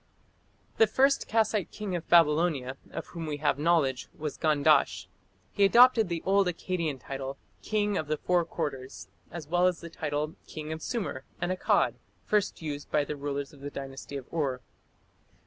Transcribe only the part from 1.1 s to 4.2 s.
Kassite king of Babylonia of whom we have knowledge